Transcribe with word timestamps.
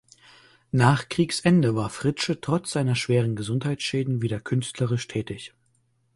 Nach 0.71 1.09
Kriegsende 1.09 1.75
war 1.75 1.91
Fritzsche 1.91 2.41
trotz 2.41 2.71
seiner 2.71 2.95
schweren 2.95 3.35
Gesundheitsschäden 3.35 4.23
wieder 4.23 4.39
künstlerisch 4.39 5.07
tätig. 5.07 5.53